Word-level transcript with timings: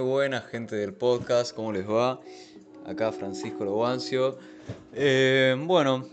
buenas, 0.00 0.44
gente 0.46 0.74
del 0.74 0.92
podcast, 0.92 1.54
¿cómo 1.54 1.70
les 1.70 1.88
va? 1.88 2.20
Acá 2.84 3.12
Francisco 3.12 3.64
Lobancio. 3.64 4.36
Eh, 4.92 5.56
bueno, 5.66 6.04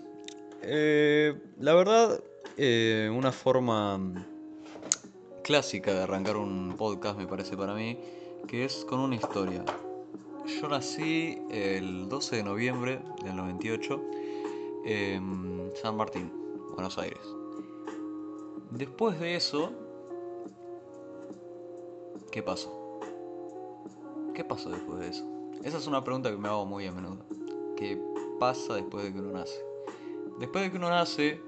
eh, 0.62 1.36
la 1.60 1.74
verdad, 1.74 2.24
eh, 2.58 3.12
una 3.12 3.32
forma 3.32 4.00
clásica 5.44 5.94
de 5.94 6.04
arrancar 6.04 6.38
un 6.38 6.76
podcast, 6.78 7.18
me 7.18 7.26
parece 7.26 7.58
para 7.58 7.74
mí, 7.74 7.98
que 8.48 8.66
es 8.66 8.86
con 8.86 9.00
una 9.00 9.16
historia. 9.16 9.66
Yo 10.46 10.68
nací 10.68 11.42
el 11.50 12.08
12 12.10 12.36
de 12.36 12.44
noviembre 12.44 13.00
del 13.24 13.36
98 13.36 14.02
en 14.86 15.72
San 15.82 15.98
Martín, 15.98 16.32
Buenos 16.76 17.00
Aires. 17.00 17.22
Después 18.70 19.20
de 19.20 19.36
eso, 19.36 19.72
¿qué 22.32 22.44
pasó? 22.44 22.87
¿Qué 24.38 24.46
pasó 24.46 24.70
después 24.70 25.00
de 25.00 25.08
eso? 25.08 25.26
Esa 25.64 25.80
es 25.80 25.88
una 25.88 26.04
pregunta 26.04 26.30
que 26.30 26.38
me 26.38 26.48
hago 26.48 26.64
muy 26.64 26.86
a 26.86 26.92
menudo. 26.92 27.26
¿Qué 27.76 28.00
pasa 28.40 28.76
después 28.76 29.04
de 29.04 29.12
que 29.12 29.18
uno 29.18 29.32
nace? 29.32 29.66
Después 30.40 30.64
de 30.64 30.70
que 30.70 30.78
uno 30.78 30.92
nace, 30.92 31.42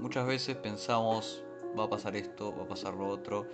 muchas 0.00 0.26
veces 0.26 0.56
pensamos, 0.56 1.44
va 1.78 1.84
a 1.84 1.88
pasar 1.88 2.16
esto, 2.16 2.52
va 2.56 2.64
a 2.64 2.66
pasar 2.66 2.94
lo 2.94 3.06
otro. 3.06 3.46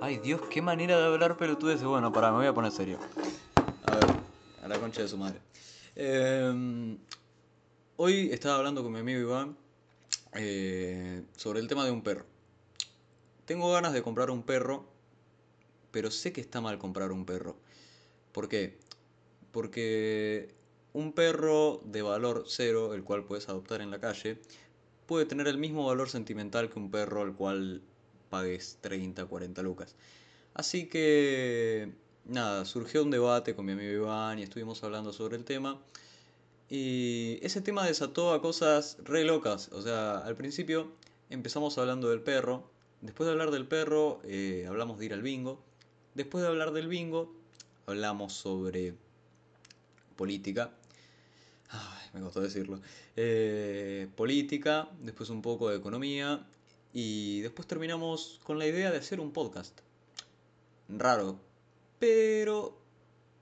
Ay 0.00 0.18
Dios, 0.18 0.40
qué 0.48 0.62
manera 0.62 0.96
de 0.96 1.04
hablar 1.04 1.36
pelotudes. 1.36 1.82
Bueno, 1.82 2.12
para, 2.12 2.30
me 2.30 2.36
voy 2.36 2.46
a 2.46 2.54
poner 2.54 2.70
serio. 2.70 3.00
A 3.86 3.96
ver, 3.96 4.04
a 4.62 4.68
la 4.68 4.78
concha 4.78 5.02
de 5.02 5.08
su 5.08 5.18
madre. 5.18 5.40
Em, 5.96 6.98
hoy 7.96 8.30
estaba 8.30 8.58
hablando 8.58 8.84
con 8.84 8.92
mi 8.92 9.00
amigo 9.00 9.18
Iván 9.18 9.56
eh, 10.34 11.24
sobre 11.36 11.58
el 11.58 11.66
tema 11.66 11.84
de 11.84 11.90
un 11.90 12.02
perro. 12.02 12.24
Tengo 13.46 13.72
ganas 13.72 13.92
de 13.92 14.00
comprar 14.00 14.30
un 14.30 14.44
perro, 14.44 14.84
pero 15.90 16.12
sé 16.12 16.32
que 16.32 16.40
está 16.40 16.60
mal 16.60 16.78
comprar 16.78 17.10
un 17.10 17.26
perro. 17.26 17.65
¿Por 18.36 18.50
qué? 18.50 18.76
Porque 19.50 20.54
un 20.92 21.14
perro 21.14 21.80
de 21.86 22.02
valor 22.02 22.44
cero, 22.46 22.92
el 22.92 23.02
cual 23.02 23.24
puedes 23.24 23.48
adoptar 23.48 23.80
en 23.80 23.90
la 23.90 23.98
calle, 23.98 24.38
puede 25.06 25.24
tener 25.24 25.48
el 25.48 25.56
mismo 25.56 25.86
valor 25.86 26.10
sentimental 26.10 26.68
que 26.68 26.78
un 26.78 26.90
perro 26.90 27.22
al 27.22 27.34
cual 27.34 27.80
pagues 28.28 28.76
30, 28.82 29.24
40 29.24 29.62
lucas. 29.62 29.96
Así 30.52 30.84
que, 30.86 31.94
nada, 32.26 32.66
surgió 32.66 33.04
un 33.04 33.10
debate 33.10 33.54
con 33.54 33.64
mi 33.64 33.72
amigo 33.72 33.90
Iván 33.90 34.38
y 34.38 34.42
estuvimos 34.42 34.84
hablando 34.84 35.14
sobre 35.14 35.38
el 35.38 35.44
tema. 35.46 35.80
Y 36.68 37.38
ese 37.40 37.62
tema 37.62 37.86
desató 37.86 38.34
a 38.34 38.42
cosas 38.42 38.98
re 39.02 39.24
locas. 39.24 39.70
O 39.72 39.80
sea, 39.80 40.18
al 40.18 40.36
principio 40.36 40.92
empezamos 41.30 41.78
hablando 41.78 42.10
del 42.10 42.20
perro. 42.20 42.68
Después 43.00 43.28
de 43.28 43.32
hablar 43.32 43.50
del 43.50 43.66
perro, 43.66 44.20
eh, 44.24 44.66
hablamos 44.68 44.98
de 44.98 45.06
ir 45.06 45.14
al 45.14 45.22
bingo. 45.22 45.58
Después 46.14 46.42
de 46.42 46.48
hablar 46.48 46.72
del 46.72 46.88
bingo, 46.88 47.34
hablamos 47.86 48.32
sobre 48.32 48.94
política. 50.16 50.72
Ay, 51.68 52.08
me 52.14 52.20
costó 52.20 52.40
decirlo. 52.40 52.80
Eh, 53.16 54.08
política, 54.16 54.88
después 55.00 55.30
un 55.30 55.42
poco 55.42 55.68
de 55.70 55.76
economía 55.76 56.44
y 56.92 57.40
después 57.40 57.66
terminamos 57.66 58.40
con 58.44 58.58
la 58.58 58.66
idea 58.66 58.90
de 58.90 58.98
hacer 58.98 59.20
un 59.20 59.32
podcast. 59.32 59.78
Raro, 60.88 61.38
pero 61.98 62.78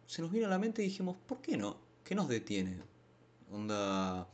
se 0.07 0.23
nos 0.23 0.31
vino 0.31 0.47
a 0.47 0.51
la 0.51 0.59
mente 0.59 0.83
y 0.83 0.87
dijimos, 0.87 1.17
¿por 1.27 1.41
qué 1.41 1.57
no? 1.57 1.77
¿Qué 2.05 2.15
nos 2.15 2.29
detiene? 2.29 2.79
Onda, 3.53 4.29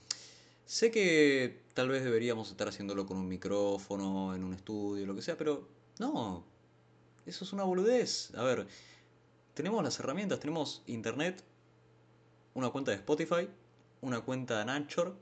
sé 0.67 0.91
que 0.91 1.63
tal 1.75 1.89
vez 1.89 2.05
deberíamos 2.05 2.51
estar 2.51 2.69
haciéndolo 2.69 3.07
con 3.07 3.17
un 3.17 3.29
micrófono, 3.29 4.35
en 4.35 4.45
un 4.45 4.55
estudio, 4.55 5.07
lo 5.07 5.15
que 5.15 5.23
sea, 5.23 5.37
pero 5.37 5.69
no, 5.99 6.45
eso 7.27 7.45
es 7.45 7.53
una 7.53 7.65
boludez. 7.65 8.33
A 8.35 8.43
ver, 8.43 8.67
tenemos 9.55 9.83
las 9.83 9.99
herramientas, 10.01 10.41
tenemos 10.41 10.83
internet, 10.87 11.43
una 12.55 12.71
cuenta 12.71 12.91
de 12.91 12.99
Spotify, 12.99 13.49
una 14.01 14.21
cuenta 14.21 14.65
de 14.65 14.71
Anchor 14.71 15.15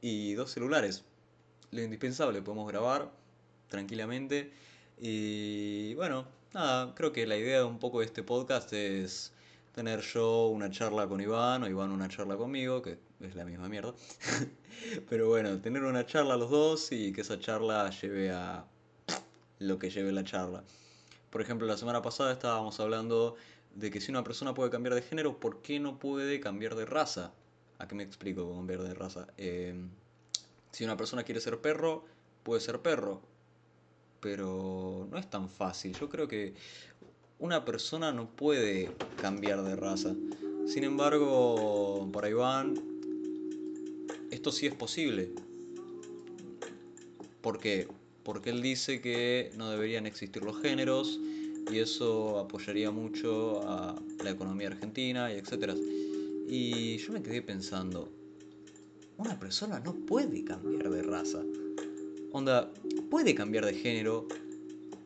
y 0.00 0.34
dos 0.34 0.52
celulares. 0.52 1.04
Lo 1.70 1.82
indispensable, 1.82 2.42
podemos 2.42 2.68
grabar 2.68 3.10
tranquilamente. 3.68 4.52
Y 5.00 5.94
bueno, 5.94 6.26
nada, 6.52 6.94
creo 6.94 7.12
que 7.12 7.26
la 7.26 7.36
idea 7.36 7.58
de 7.58 7.64
un 7.64 7.78
poco 7.78 8.00
de 8.00 8.06
este 8.06 8.22
podcast 8.22 8.72
es 8.72 9.32
tener 9.74 10.00
yo 10.02 10.46
una 10.48 10.70
charla 10.70 11.08
con 11.08 11.20
Iván 11.20 11.64
o 11.64 11.68
Iván 11.68 11.90
una 11.90 12.08
charla 12.08 12.36
conmigo, 12.36 12.80
que 12.80 12.98
es 13.20 13.34
la 13.34 13.44
misma 13.44 13.68
mierda. 13.68 13.92
Pero 15.08 15.28
bueno, 15.28 15.60
tener 15.60 15.82
una 15.82 16.06
charla 16.06 16.36
los 16.36 16.50
dos 16.50 16.92
y 16.92 17.12
que 17.12 17.22
esa 17.22 17.40
charla 17.40 17.90
lleve 17.90 18.30
a 18.30 18.64
lo 19.58 19.78
que 19.78 19.90
lleve 19.90 20.12
la 20.12 20.22
charla. 20.24 20.62
Por 21.34 21.40
ejemplo, 21.40 21.66
la 21.66 21.76
semana 21.76 22.00
pasada 22.00 22.30
estábamos 22.30 22.78
hablando 22.78 23.34
de 23.74 23.90
que 23.90 24.00
si 24.00 24.12
una 24.12 24.22
persona 24.22 24.54
puede 24.54 24.70
cambiar 24.70 24.94
de 24.94 25.02
género, 25.02 25.40
¿por 25.40 25.62
qué 25.62 25.80
no 25.80 25.98
puede 25.98 26.38
cambiar 26.38 26.76
de 26.76 26.86
raza? 26.86 27.32
¿A 27.80 27.88
qué 27.88 27.96
me 27.96 28.04
explico 28.04 28.46
con 28.46 28.58
cambiar 28.58 28.84
de 28.84 28.94
raza? 28.94 29.26
Em, 29.36 29.88
si 30.70 30.84
una 30.84 30.96
persona 30.96 31.24
quiere 31.24 31.40
ser 31.40 31.60
perro, 31.60 32.04
puede 32.44 32.60
ser 32.60 32.82
perro. 32.82 33.20
Pero 34.20 35.08
no 35.10 35.18
es 35.18 35.28
tan 35.28 35.48
fácil. 35.48 35.92
Yo 35.98 36.08
creo 36.08 36.28
que 36.28 36.54
una 37.40 37.64
persona 37.64 38.12
no 38.12 38.28
puede 38.28 38.94
cambiar 39.20 39.64
de 39.64 39.74
raza. 39.74 40.14
Sin 40.68 40.84
embargo, 40.84 42.08
para 42.12 42.28
Iván, 42.28 42.76
esto 44.30 44.52
sí 44.52 44.68
es 44.68 44.74
posible. 44.76 45.32
¿Por 47.40 47.58
qué? 47.58 47.88
Porque 48.24 48.50
él 48.50 48.62
dice 48.62 49.00
que 49.00 49.52
no 49.56 49.70
deberían 49.70 50.06
existir 50.06 50.42
los 50.42 50.60
géneros 50.60 51.20
y 51.70 51.78
eso 51.78 52.38
apoyaría 52.38 52.90
mucho 52.90 53.62
a 53.68 54.00
la 54.22 54.30
economía 54.30 54.68
argentina 54.68 55.32
y 55.32 55.36
etcétera. 55.36 55.74
Y 56.48 56.98
yo 56.98 57.12
me 57.12 57.22
quedé 57.22 57.42
pensando, 57.42 58.10
una 59.16 59.38
persona 59.38 59.80
no 59.80 59.94
puede 59.94 60.44
cambiar 60.44 60.90
de 60.90 61.02
raza. 61.02 61.42
Onda, 62.32 62.72
puede 63.10 63.34
cambiar 63.34 63.64
de 63.64 63.74
género, 63.74 64.26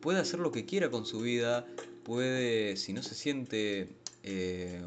puede 0.01 0.19
hacer 0.19 0.39
lo 0.39 0.51
que 0.51 0.65
quiera 0.65 0.89
con 0.89 1.05
su 1.05 1.21
vida, 1.21 1.67
puede, 2.03 2.75
si 2.75 2.93
no 2.93 3.03
se 3.03 3.15
siente 3.15 3.89
eh, 4.23 4.81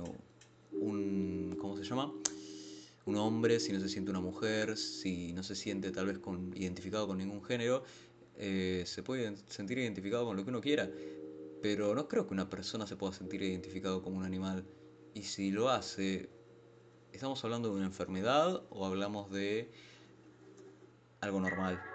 un, 0.73 1.57
¿cómo 1.61 1.77
se 1.77 1.85
llama? 1.85 2.13
Un 3.07 3.17
hombre, 3.17 3.61
si 3.61 3.73
no 3.73 3.81
se 3.81 3.89
siente 3.89 4.11
una 4.11 4.21
mujer, 4.21 4.77
si 4.77 5.33
no 5.33 5.43
se 5.43 5.55
siente 5.55 5.91
tal 5.91 6.07
vez 6.07 6.19
con, 6.19 6.53
identificado 6.57 7.07
con 7.07 7.19
ningún 7.19 7.43
género, 7.43 7.85
eh, 8.45 8.83
se 8.87 9.05
puede 9.05 9.37
sentir 9.47 9.79
identificado 9.79 10.27
con 10.27 10.37
lo 10.37 10.43
que 10.43 10.51
uno 10.51 10.61
quiera. 10.61 10.91
Pero 11.63 11.95
no 11.95 12.09
creo 12.09 12.27
que 12.27 12.35
una 12.35 12.51
persona 12.51 12.89
se 12.89 12.97
pueda 12.97 13.13
sentir 13.13 13.41
identificado 13.41 14.03
como 14.03 14.19
un 14.19 14.25
animal. 14.25 14.65
Y 15.15 15.23
si 15.23 15.53
lo 15.53 15.69
hace, 15.71 16.29
¿estamos 17.13 17.45
hablando 17.45 17.69
de 17.69 17.77
una 17.77 17.87
enfermedad 17.87 18.65
o 18.71 18.85
hablamos 18.85 19.31
de 19.31 19.71
algo 21.21 21.39
normal? 21.39 21.92